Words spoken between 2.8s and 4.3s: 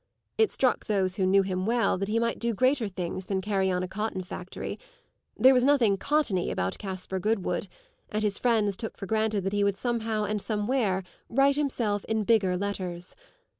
things than carry on a cotton